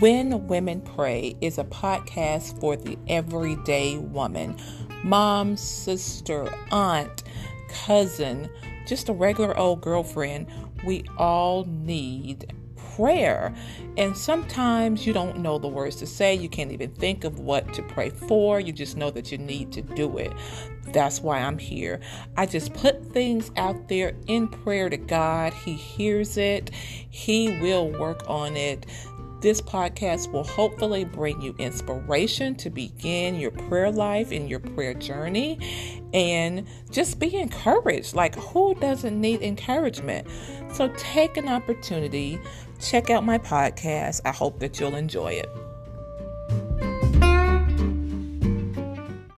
When 0.00 0.46
Women 0.46 0.80
Pray 0.80 1.36
is 1.42 1.58
a 1.58 1.64
podcast 1.64 2.58
for 2.58 2.74
the 2.74 2.96
everyday 3.06 3.98
woman 3.98 4.56
mom, 5.04 5.58
sister, 5.58 6.50
aunt, 6.72 7.22
cousin, 7.68 8.48
just 8.86 9.10
a 9.10 9.12
regular 9.12 9.54
old 9.58 9.82
girlfriend. 9.82 10.46
We 10.86 11.04
all 11.18 11.66
need 11.66 12.54
prayer. 12.96 13.54
And 13.98 14.16
sometimes 14.16 15.06
you 15.06 15.12
don't 15.12 15.40
know 15.40 15.58
the 15.58 15.68
words 15.68 15.96
to 15.96 16.06
say. 16.06 16.34
You 16.34 16.48
can't 16.48 16.72
even 16.72 16.92
think 16.92 17.24
of 17.24 17.38
what 17.38 17.70
to 17.74 17.82
pray 17.82 18.08
for. 18.08 18.58
You 18.58 18.72
just 18.72 18.96
know 18.96 19.10
that 19.10 19.30
you 19.30 19.36
need 19.36 19.70
to 19.72 19.82
do 19.82 20.16
it. 20.16 20.32
That's 20.94 21.20
why 21.20 21.40
I'm 21.40 21.58
here. 21.58 22.00
I 22.38 22.46
just 22.46 22.72
put 22.72 23.12
things 23.12 23.50
out 23.58 23.88
there 23.88 24.16
in 24.26 24.48
prayer 24.48 24.88
to 24.88 24.96
God. 24.96 25.52
He 25.52 25.74
hears 25.74 26.38
it, 26.38 26.70
He 26.74 27.60
will 27.60 27.90
work 27.90 28.22
on 28.28 28.56
it. 28.56 28.86
This 29.40 29.62
podcast 29.62 30.30
will 30.32 30.44
hopefully 30.44 31.04
bring 31.04 31.40
you 31.40 31.54
inspiration 31.58 32.54
to 32.56 32.68
begin 32.68 33.36
your 33.36 33.50
prayer 33.50 33.90
life 33.90 34.32
and 34.32 34.50
your 34.50 34.60
prayer 34.60 34.92
journey 34.92 35.58
and 36.12 36.66
just 36.90 37.18
be 37.18 37.34
encouraged. 37.36 38.14
Like, 38.14 38.34
who 38.34 38.74
doesn't 38.74 39.18
need 39.18 39.40
encouragement? 39.40 40.28
So, 40.74 40.92
take 40.98 41.38
an 41.38 41.48
opportunity, 41.48 42.38
check 42.80 43.08
out 43.08 43.24
my 43.24 43.38
podcast. 43.38 44.20
I 44.26 44.32
hope 44.32 44.58
that 44.60 44.78
you'll 44.78 44.96
enjoy 44.96 45.32
it. 45.32 45.48